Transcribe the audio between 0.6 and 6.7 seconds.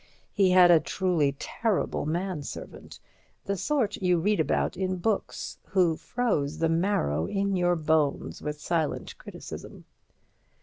a truly terrible manservant—the sort you read about in books—who froze the